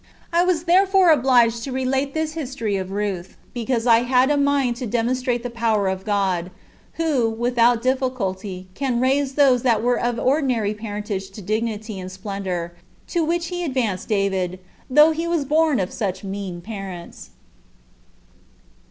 [0.33, 4.75] I was therefore obliged to relate this history of Ruth, because I had a mind
[4.77, 6.49] to demonstrate the power of God,
[6.93, 12.73] who, without difficulty, can raise those that are of ordinary parentage to dignity and splendor,
[13.09, 14.59] to which he advanced David,
[14.89, 17.29] though he were born of such mean parents.